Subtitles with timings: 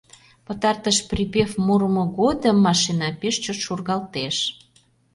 [0.45, 4.37] Пытартыш припев мурымо годым машина пеш чот шургалтеш.